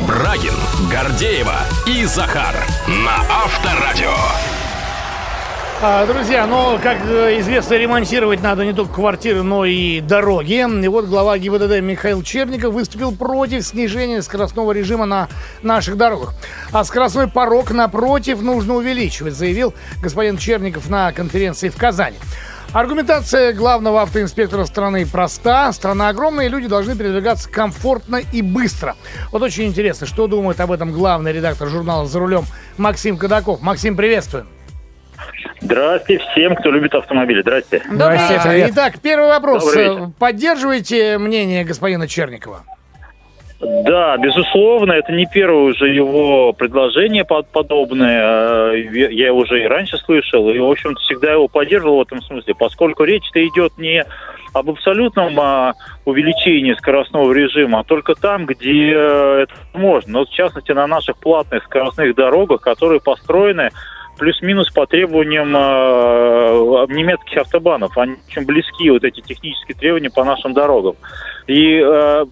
[0.06, 0.54] Брагин,
[0.90, 2.54] Гордеева и Захар
[2.88, 4.53] на Авторадио.
[5.86, 10.64] А, Друзья, ну, как э, известно, ремонтировать надо не только квартиры, но и дороги.
[10.82, 15.28] И вот глава ГИБДД Михаил Черников выступил против снижения скоростного режима на
[15.60, 16.32] наших дорогах.
[16.72, 22.16] А скоростной порог, напротив, нужно увеличивать, заявил господин Черников на конференции в Казани.
[22.72, 25.70] Аргументация главного автоинспектора страны проста.
[25.74, 28.96] Страна огромная, и люди должны передвигаться комфортно и быстро.
[29.32, 32.46] Вот очень интересно, что думает об этом главный редактор журнала «За рулем»
[32.78, 33.60] Максим Кадаков.
[33.60, 34.46] Максим, приветствуем.
[35.60, 37.40] Здравствуйте всем, кто любит автомобили.
[37.42, 37.82] Здрасте.
[37.90, 38.70] Добрый Здрасте, привет.
[38.72, 39.74] Итак, первый вопрос.
[40.18, 42.64] Поддерживаете мнение господина Черникова?
[43.60, 48.72] Да, безусловно, это не первое уже его предложение под- подобное.
[48.72, 52.20] Э, Я я уже и раньше слышал, и, в общем-то, всегда его поддерживал в этом
[52.20, 54.04] смысле, поскольку речь-то идет не
[54.52, 55.72] об абсолютном а,
[56.04, 60.20] увеличении скоростного режима, а только там, где э, это можно.
[60.20, 63.70] Вот, в частности, на наших платных скоростных дорогах, которые построены
[64.16, 67.96] плюс-минус по требованиям э, немецких автобанов.
[67.98, 70.96] Они очень близки, вот эти технические требования по нашим дорогам.
[71.46, 72.26] И э,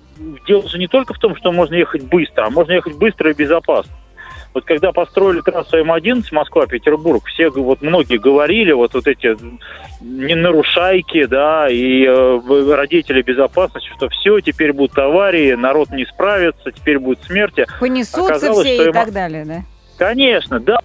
[0.47, 3.35] дело же не только в том, что можно ехать быстро, а можно ехать быстро и
[3.35, 3.92] безопасно.
[4.55, 9.35] Вот когда построили трассу М11 Москва-Петербург, все, вот многие говорили, вот, вот эти
[10.03, 16.71] не нарушайки, да, и э, родители безопасности, что все, теперь будут аварии, народ не справится,
[16.71, 17.66] теперь будут смерти.
[17.81, 19.62] Понесутся Оказалось, все и так далее, да?
[19.97, 20.81] Конечно, да.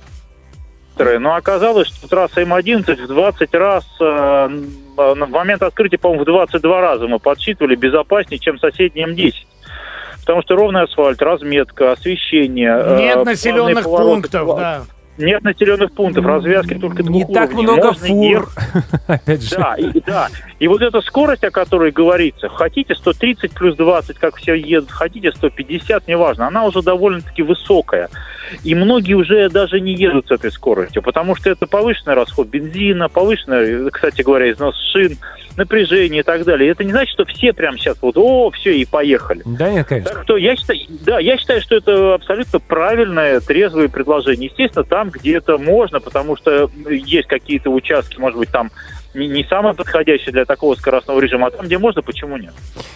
[1.19, 4.49] Но оказалось, что трасса М11 в 20 раз, э,
[4.95, 9.33] в момент открытия, по-моему, в 22 раза мы подсчитывали безопаснее, чем соседний М10.
[10.21, 12.69] Потому что ровный асфальт, разметка, освещение.
[12.71, 14.81] э, Нет плавные населенных пунктов, да.
[15.17, 17.63] Нет населенных пунктов, развязки только Не двух так уровней.
[17.63, 18.49] много Можно фур.
[19.08, 19.56] Опять же.
[19.56, 20.27] да, и, да.
[20.60, 25.32] И вот эта скорость, о которой говорится, хотите 130 плюс 20, как все едут, хотите
[25.32, 28.10] 150, неважно, она уже довольно-таки высокая.
[28.63, 33.10] И многие уже даже не едут с этой скоростью, потому что это повышенный расход бензина,
[33.10, 35.17] повышенный, кстати говоря, износ шин,
[35.58, 36.71] напряжение и так далее.
[36.71, 39.41] Это не значит, что все прямо сейчас вот, о, все, и поехали.
[39.45, 40.13] Да нет, конечно.
[40.13, 44.49] Так что я считаю, да, я считаю, что это абсолютно правильное, трезвое предложение.
[44.49, 48.72] Естественно, там, где это можно, потому что есть какие-то участки, может быть, там
[49.17, 52.53] не, не самые подходящие для такого скоростного режима, а там, где можно, почему нет?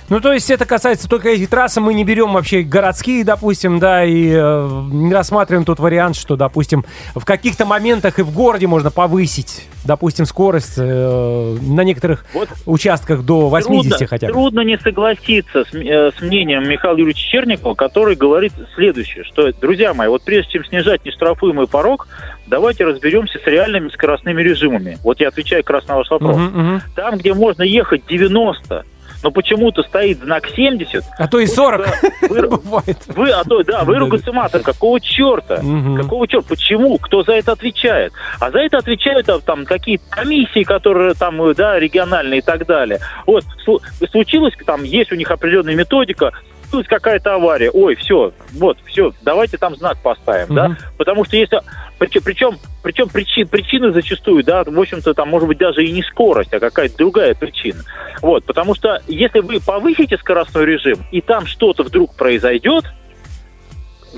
[0.09, 4.03] Ну, то есть это касается только этих трасс, мы не берем вообще городские, допустим, да,
[4.03, 8.91] и э, не рассматриваем тот вариант, что, допустим, в каких-то моментах и в городе можно
[8.91, 14.33] повысить, допустим, скорость э, на некоторых Вот участках до 80 трудно, хотя бы.
[14.33, 19.93] трудно не согласиться с, э, с мнением Михаила Юрьевича Черникова, который говорит следующее, что, друзья
[19.93, 22.07] мои, вот прежде чем снижать нештрафуемый порог,
[22.51, 24.97] давайте разберемся с реальными скоростными режимами.
[25.03, 26.35] Вот я отвечаю как раз на ваш вопрос.
[26.35, 26.81] Мгм, мгм.
[26.95, 28.83] Там, где можно ехать 90,
[29.23, 31.87] но почему-то стоит знак 70, А то и 40
[32.29, 32.97] вы, бывает.
[33.07, 34.63] вы, а то, да, выругаться матом.
[34.63, 35.61] Какого черта?
[35.63, 35.95] Мгм.
[36.01, 36.45] Какого черта?
[36.49, 36.97] Почему?
[36.97, 38.11] Кто за это отвечает?
[38.41, 42.65] А за это отвечают а, там какие-то комиссии, которые там, э, да, региональные и так
[42.65, 42.99] далее.
[43.25, 46.31] Вот, слу- случилось, там есть у них определенная методика,
[46.63, 47.69] случилась какая-то авария.
[47.69, 50.67] Ой, все, вот, все, давайте там знак поставим, да?
[50.69, 50.77] Мгм.
[50.97, 51.59] Потому что если...
[52.01, 56.01] Причем, причем, причем причи- причины зачастую, да, в общем-то, там может быть даже и не
[56.01, 57.83] скорость, а какая-то другая причина.
[58.23, 62.85] Вот, потому что если вы повысите скоростной режим, и там что-то вдруг произойдет,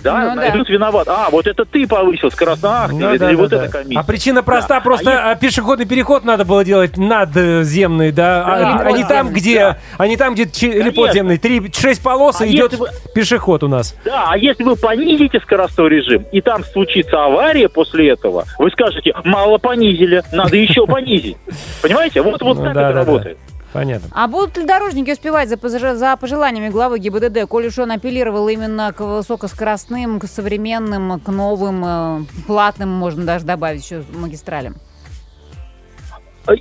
[0.01, 0.35] да, Ну да.
[0.35, 1.07] найдут виноват.
[1.07, 3.63] А, вот это ты повысил скоростной ах, Ну или, да, или да, вот да.
[3.63, 3.99] эта комиссия.
[3.99, 4.81] А причина проста, Да.
[4.81, 9.09] просто А а пешеходный переход надо было делать надземный, да, а, Да, а не да,
[9.09, 9.33] там, да.
[9.33, 13.63] где, а не там, где или подземный, три, шесть полос А и идет вы- пешеход
[13.63, 13.95] у нас.
[14.05, 19.13] Да, а если вы понизите скоростной режим, и там случится авария после этого, вы скажете,
[19.23, 21.37] мало понизили, надо еще понизить.
[21.81, 22.21] Понимаете?
[22.21, 22.99] Вот, вот Ну так да, это да, да.
[23.11, 23.37] работает.
[23.73, 24.07] Понятно.
[24.11, 28.93] А будут ли дорожники успевать за, за пожеланиями главы ГИБДД, коль уж он апеллировал именно
[28.93, 34.75] к высокоскоростным, к современным, к новым, э, платным, можно даже добавить еще магистралям?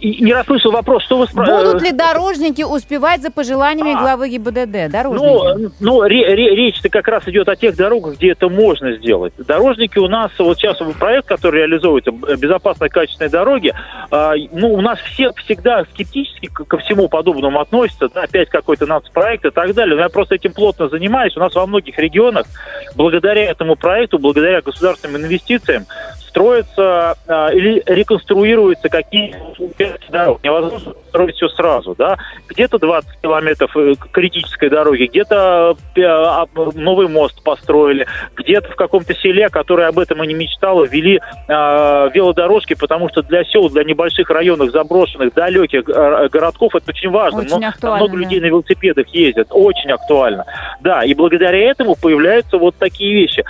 [0.01, 1.67] И, не расслышал вопрос, что вы спрашиваете?
[1.73, 4.01] Будут ли дорожники успевать за пожеланиями А.
[4.01, 4.91] главы ГИБДД?
[4.93, 5.25] Дорожники.
[5.25, 9.33] Ну, ну ре- ре- речь-то как раз идет о тех дорогах, где это можно сделать.
[9.39, 13.75] Дорожники у нас, вот сейчас проект, который реализуется, б- безопасные качественные дороги,
[14.13, 19.45] а, ну, у нас все всегда скептически ко всему подобному относятся, да, опять какой-то нацпроект
[19.47, 19.97] и так далее.
[19.97, 21.37] Но я просто этим плотно занимаюсь.
[21.37, 22.47] У нас во многих регионах,
[22.95, 25.87] благодаря этому проекту, благодаря государственным инвестициям,
[26.33, 30.43] строятся а, или реконструируются какие участки дорог.
[30.43, 32.17] Невозможно строить все сразу, да.
[32.49, 39.51] Где-то 20 километров э, критической дороги, где-то э, новый мост построили, где-то в каком-то селе,
[39.51, 44.31] которое об этом и не мечтало, ввели а, велодорожки, потому что для сел, для небольших
[44.31, 47.41] районов, заброшенных, далеких э, городков это очень важно.
[47.41, 48.19] Очень Но актуально, много да.
[48.25, 50.47] людей на велосипедах ездят, очень актуально.
[50.81, 53.45] Да, и благодаря этому появляются вот такие вещи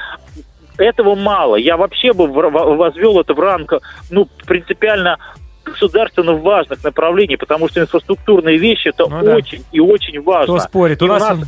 [0.79, 1.57] этого мало.
[1.57, 3.73] Я вообще бы возвел это в ранг,
[4.11, 5.19] ну, принципиально
[5.65, 9.37] государственно важных направлений, потому что инфраструктурные вещи это Ну да.
[9.37, 10.55] очень и очень важно.
[10.57, 11.01] Кто спорит?
[11.01, 11.39] И У нас...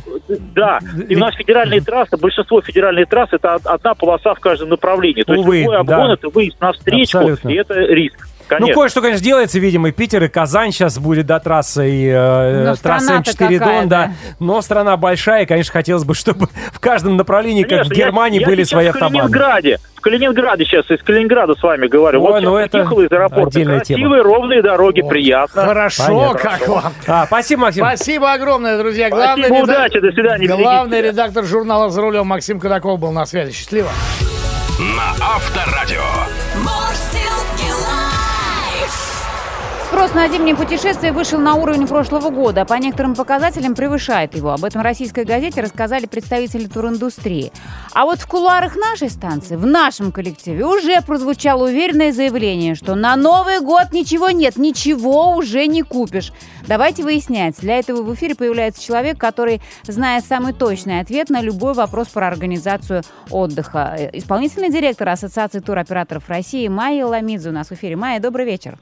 [0.55, 4.69] да, и у нас федеральные трассы, большинство федеральных трасс это од- одна полоса в каждом
[4.69, 5.23] направлении.
[5.23, 5.95] То Увы, есть любой да.
[5.97, 7.49] обгон это выезд на встречку, Абсолютно.
[7.49, 8.27] и это риск.
[8.47, 8.81] Ну, Конечно.
[8.81, 13.05] кое-что, конечно, делается, видимо, и Питер, и Казань сейчас будет до трассы, и э, трасса
[13.05, 14.11] страна-то М4 какая, Дон, да.
[14.39, 18.39] Но страна большая, и, конечно, хотелось бы, чтобы в каждом направлении, как Конечно, в Германии,
[18.41, 19.17] я, были я свои сейчас в автобаны.
[19.31, 19.79] Калининграде.
[19.95, 22.23] В Калининграде сейчас, из Калининграда с вами говорю.
[22.23, 23.47] Ой, вот ну это из аэропорта.
[23.47, 24.23] отдельная Красивые, тема.
[24.23, 25.65] ровные дороги, приятно.
[25.65, 26.39] Хорошо, Понятно.
[26.39, 26.93] как вам.
[27.07, 27.83] А, спасибо, Максим.
[27.83, 29.09] Спасибо огромное, друзья.
[29.09, 33.25] Главный Спасибо, реда- удачи, до свидания, Главный редактор журнала «За рулем» Максим Кадаков был на
[33.25, 33.51] связи.
[33.53, 33.89] Счастливо.
[34.77, 36.01] На Авторадио.
[40.05, 44.51] Спрос на зимние путешествия вышел на уровень прошлого года, а по некоторым показателям превышает его.
[44.51, 47.51] Об этом российской газете рассказали представители туриндустрии.
[47.91, 53.15] А вот в кулуарах нашей станции, в нашем коллективе, уже прозвучало уверенное заявление, что на
[53.15, 56.31] Новый год ничего нет, ничего уже не купишь.
[56.67, 57.59] Давайте выяснять.
[57.61, 62.27] Для этого в эфире появляется человек, который знает самый точный ответ на любой вопрос про
[62.27, 63.95] организацию отдыха.
[63.97, 67.95] Э, Исполнительный директор Ассоциации туроператоров России Майя Ламидзе у нас в эфире.
[67.95, 68.77] Майя, добрый вечер.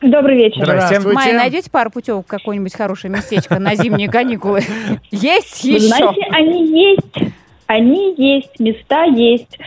[0.00, 0.62] Добрый вечер.
[0.64, 1.08] Здравствуйте.
[1.08, 4.60] Майя, найдете пару путевок в какое-нибудь хорошее местечко на зимние каникулы?
[5.10, 5.80] Есть еще?
[5.80, 7.32] знаете, они есть.
[7.66, 9.58] Они есть, места есть.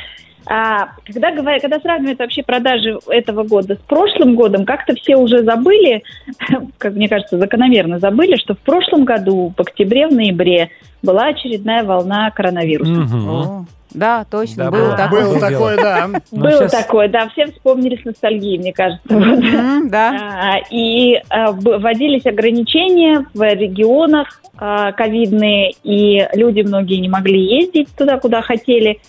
[0.47, 5.43] А, когда, говоря- когда сравнивают вообще продажи этого года с прошлым годом, как-то все уже
[5.43, 6.03] забыли,
[6.77, 11.83] как мне кажется, закономерно забыли, что в прошлом году, в октябре, в ноябре, была очередная
[11.83, 12.91] волна коронавируса.
[13.13, 14.97] О, Да, точно, Да, был было.
[14.97, 15.21] такой.
[15.23, 16.09] Был Было такое, да.
[16.31, 19.01] Ну, Было такое, да, все вспомнили с ностальгией, мне кажется.
[19.09, 19.89] Вот.
[19.89, 20.11] Да.
[20.53, 27.89] А, И а, вводились ограничения в регионах а, ковидные, и люди многие не могли ездить
[27.97, 28.99] туда, куда хотели.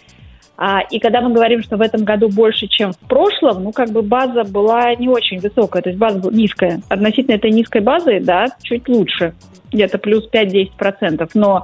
[0.56, 3.90] А, И когда мы говорим, что в этом году больше, чем в прошлом, ну, как
[3.90, 6.80] бы база была не очень высокая, то есть база была низкая.
[6.88, 9.34] Относительно этой низкой базы, да, чуть лучше,
[9.72, 11.30] где-то плюс 5-10%.
[11.34, 11.62] Но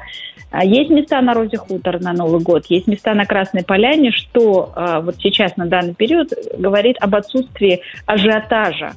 [0.51, 4.73] а, есть места на Розе Хутор на Новый год, есть места на Красной Поляне, что
[4.75, 8.93] а, вот сейчас на данный период говорит об отсутствии ажиотажа.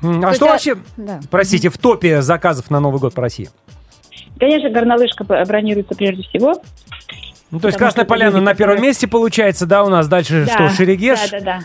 [0.00, 1.20] А То что есть, вообще, Да.
[1.30, 3.48] простите, в топе заказов на Новый год по России?
[4.38, 6.60] Конечно, горнолыжка бронируется прежде всего.
[7.54, 11.30] Ну, то есть Красная Поляна на первом месте получается, да, у нас дальше что, Шерегеш?
[11.30, 11.60] Да, да, да.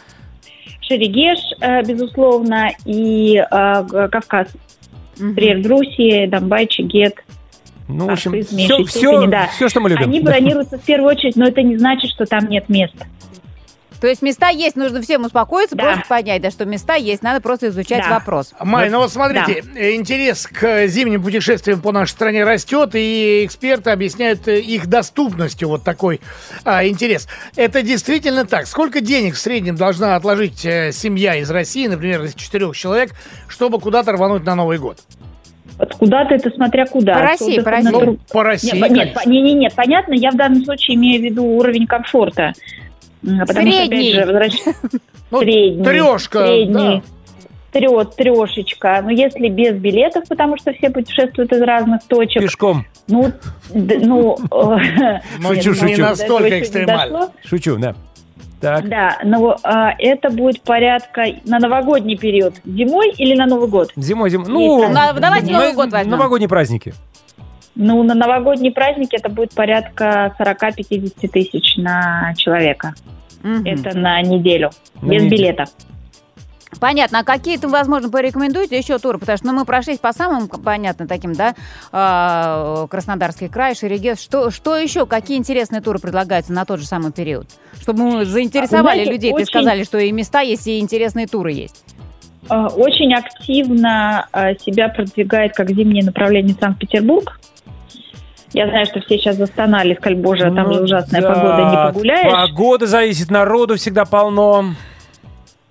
[0.82, 4.50] Шерегеш, э, безусловно, и э, Кавказ.
[5.18, 7.16] Например, Грузия, Донбай, Чигет.
[7.88, 9.48] Ну, в общем, все, все, да.
[9.48, 10.04] все, что мы любим.
[10.04, 10.32] Они Да.
[10.32, 12.94] бронируются в первую очередь, но это не значит, что там нет мест.
[14.00, 15.84] То есть места есть, нужно всем успокоиться, Да.
[15.84, 18.16] просто понять, да, что места есть, надо просто изучать Да.
[18.16, 18.54] вопрос.
[18.60, 23.90] Май, ну вот смотрите, э, интерес к зимним путешествиям по нашей стране растет, и эксперты
[23.92, 26.22] объясняют э, их доступностью, вот такой
[26.64, 27.28] а, интерес.
[27.56, 28.68] Это действительно так.
[28.68, 33.12] Сколько денег в среднем должна отложить э, семья из России, например, из четырех человек,
[33.48, 35.00] чтобы куда-то рвануть на Новый год?
[35.98, 37.14] Куда-то это смотря куда.
[37.14, 37.90] По России, по России.
[37.90, 41.24] Ну, по России, Нет, нет, не, не, нет, понятно, я в данном случае имею в
[41.24, 42.54] виду уровень комфорта.
[43.22, 44.14] Потому Средний.
[44.14, 44.76] Что, опять же, возвращ-
[45.32, 45.84] Ну, средний.
[45.84, 46.74] трешка, Средний.
[46.74, 47.02] да.
[47.72, 49.02] Трет, трешечка.
[49.04, 52.86] Но если без билетов, потому что все путешествуют из разных точек, Пешком.
[53.08, 53.32] ну,
[53.70, 54.38] д- ну...
[54.52, 55.86] э, Ну, шучу, ну, шучу.
[55.94, 57.30] этого Настолько не экстремально.
[57.46, 57.96] Шучу, да.
[58.60, 58.90] Так.
[58.90, 62.56] Да, но а, это будет порядка на новогодний период.
[62.66, 63.92] Зимой или на Новый год?
[63.96, 64.48] Зимой, зимой.
[64.50, 66.12] Ну, там- давайте на- Новый год возьмем.
[66.12, 66.94] Новогодние праздники.
[67.82, 72.94] Ну, на новогодние праздники это будет порядка 40-50 тысяч на человека.
[73.42, 73.66] Мгм.
[73.66, 74.72] Это на неделю.
[75.02, 75.38] На без неделю.
[75.38, 75.64] билета.
[76.82, 77.20] Понятно.
[77.20, 79.18] А какие-то, возможно, порекомендуете еще туры?
[79.18, 81.56] Потому что ну, мы прошлись по самым, понятно, таким, да,
[81.94, 84.22] а, Краснодарский край, Шерегес.
[84.22, 85.06] Что, что еще?
[85.06, 87.48] Какие интересные туры предлагаются на тот же самый период?
[87.80, 91.54] Чтобы мы заинтересовали знаете, людей, ты очень- сказали, что и места есть, и интересные туры
[91.54, 91.82] есть.
[92.50, 97.39] Э, Очень активно э, себя продвигает как зимнее направление Санкт-Петербург.
[98.54, 101.70] Я знаю, что все сейчас застонали, сказали, боже, а там Ну же ужасная да, погода,
[101.70, 102.32] не погуляешь.
[102.32, 104.66] Погода зависит, народу всегда полно.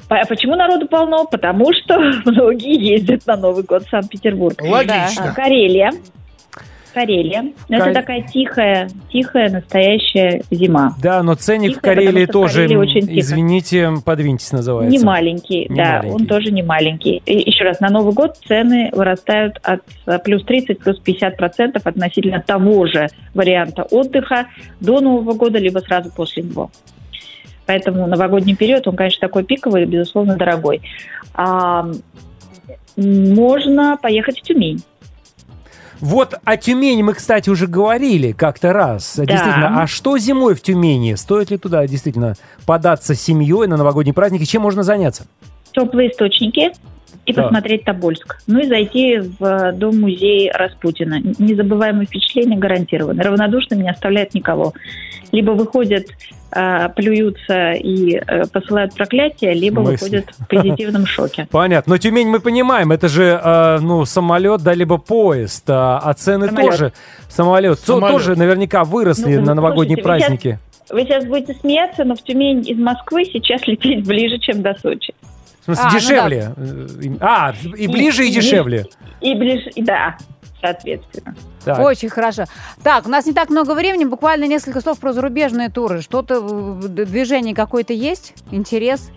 [0.08, 1.24] По- Почему народу полно?
[1.26, 4.56] Потому что многие ездят на Новый год в Санкт-Петербург.
[4.62, 5.32] А, Логично.
[5.34, 5.90] Карелия.
[6.98, 7.42] Карелия.
[7.68, 10.94] Ну, Кар- Это такая тихая, тихая, настоящая зима.
[11.00, 14.98] Да, но ценник в Тихо, потому Карелии что в тоже, Карелии очень извините, подвиньтесь называется.
[14.98, 16.14] Не маленький, Не да, маленький.
[16.14, 17.22] он тоже не маленький.
[17.24, 21.86] И еще раз, на Новый год цены вырастают от э, плюс 30, плюс 50 процентов
[21.86, 24.46] относительно того же варианта отдыха
[24.80, 26.72] до Нового года, либо сразу после него.
[27.66, 30.80] Поэтому новогодний период, он, конечно, такой пиковый безусловно, дорогой.
[31.34, 31.88] А,
[32.96, 34.82] можно поехать в Тюмень.
[36.00, 39.14] Вот о Тюмени мы, кстати, уже говорили как-то раз.
[39.16, 41.14] Действительно, а что зимой в Тюмени?
[41.14, 42.34] Стоит ли туда действительно
[42.66, 44.44] податься с семьей на новогодние праздники?
[44.44, 45.26] Чем можно заняться?
[45.72, 46.72] Теплые источники,
[47.28, 47.44] и Так.
[47.44, 48.38] посмотреть Тобольск.
[48.46, 51.20] Ну и зайти в э, дом-музей Распутина.
[51.38, 53.22] Незабываемые впечатления гарантированы.
[53.22, 54.72] Равнодушными не оставляет никого.
[55.30, 56.06] Либо выходят,
[56.56, 59.92] э, плюются и э, посылают проклятия, либо Мысли.
[59.92, 61.46] выходят в позитивном шоке.
[61.50, 61.92] Понятно.
[61.92, 66.46] Но Тюмень мы понимаем, это же, э, ну, самолет, да, либо поезд, а, а цены
[66.46, 66.70] Самолет.
[66.70, 66.92] тоже.
[67.28, 67.78] Самолет.
[67.80, 68.10] Самолет.
[68.10, 70.58] тоже наверняка выросли Ну, на новогодние слушайте, вы праздники.
[70.90, 75.12] Вы сейчас будете смеяться, но в Тюмень из Москвы сейчас лететь ближе, чем до Сочи.
[75.68, 76.52] Смысле, А, ну дешевле.
[76.56, 78.86] Э, им- А, и ближе, и и- дешевле.
[79.20, 80.16] И ближе, и да,
[80.62, 81.34] соответственно.
[81.62, 81.78] Так.
[81.80, 82.44] Очень хорошо.
[82.82, 86.00] Так, у нас не так много времени, буквально несколько слов про зарубежные туры.
[86.00, 86.36] Что-то,
[86.82, 88.32] э, движение какое-то есть?
[88.50, 89.10] Интерес?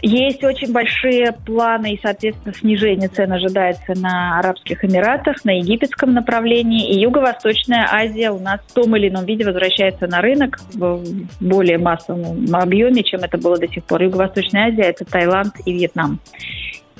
[0.00, 6.90] Есть очень большие планы и, соответственно, снижение цен ожидается на Арабских Эмиратах, на египетском направлении.
[6.90, 11.04] И Юго-Восточная Азия у нас в том или ином виде возвращается на рынок в
[11.40, 14.02] более массовом объеме, чем это было до сих пор.
[14.02, 16.20] Юго-Восточная Азия– это Таиланд и Вьетнам.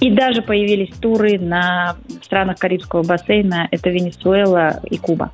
[0.01, 3.69] И даже появились туры на странах Карибского бассейна.
[3.71, 5.33] Это Венесуэла и Куба.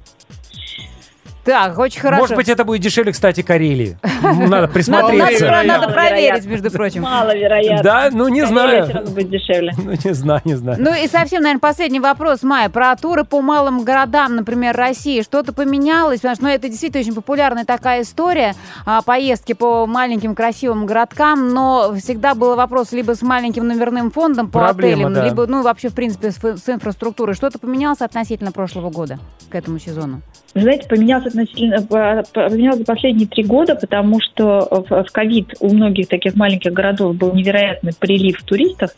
[1.49, 2.21] Так, очень хорошо.
[2.21, 3.97] Может быть, это будет дешевле, кстати, Карелии.
[4.23, 5.47] Надо присмотреться.
[5.47, 7.01] про- надо проверить, между прочим.
[7.01, 7.83] Маловероятно.
[7.83, 8.87] Да, ну не знаю.
[9.07, 9.73] будет дешевле.
[9.89, 10.77] Ну не знаю, не знаю.
[10.79, 15.23] Ну и совсем, наверное, последний вопрос, Майя, про туры по малым городам, например, России.
[15.23, 16.21] Что-то поменялось?
[16.21, 21.55] Потому что ну, это действительно очень популярная такая история, а, поездки по маленьким красивым городкам,
[21.55, 25.25] но всегда был вопрос либо с маленьким номерным фондом по Проблема, отелям, да.
[25.25, 27.35] либо, ну, вообще, в принципе, с, с инфраструктурой.
[27.35, 29.19] Что-то поменялось относительно прошлого года
[29.49, 30.21] к этому сезону?
[30.59, 35.73] Вы знаете, поменялся относительно, по- поменялось за последние три года, потому что в ковид у
[35.73, 38.91] многих таких маленьких городов был невероятный прилив туристов,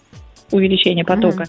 [0.53, 1.45] увеличение потока.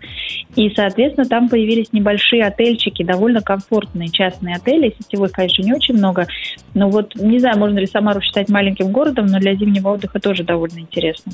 [0.55, 4.93] И, соответственно, там появились небольшие отельчики, довольно комфортные частные отели.
[4.99, 6.27] Сетевых, конечно, не очень много.
[6.73, 10.43] Но вот, не знаю, можно ли Самару считать маленьким городом, но для зимнего отдыха тоже
[10.43, 11.31] довольно интересно.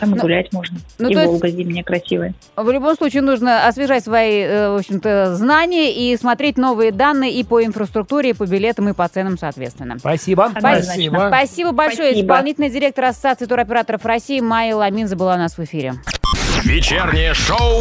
[0.00, 0.78] Там и Ну, гулять можно.
[0.98, 2.34] ну, и то есть- Волга зимняя красивая.
[2.56, 7.44] В любом случае нужно освежать свои, э, в общем-то, знания и смотреть новые данные и
[7.44, 9.98] по инфраструктуре, и по билетам, и по ценам, соответственно.
[9.98, 10.46] Спасибо.
[10.54, 11.28] Однозначно.
[11.28, 12.10] Спасибо большое.
[12.10, 12.32] Спасибо.
[12.34, 15.94] Исполнительный директор Ассоциации туроператоров России Майя Ламинза была у нас в эфире.
[16.64, 17.80] Вечернее шоу